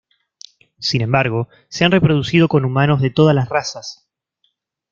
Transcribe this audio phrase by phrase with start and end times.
[0.79, 4.09] Sin embargo, se han reproducido con humanos de todas las razas.